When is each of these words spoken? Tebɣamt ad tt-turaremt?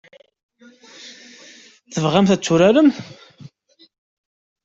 Tebɣamt 1.93 2.33
ad 2.35 2.39
tt-turaremt? 2.41 2.97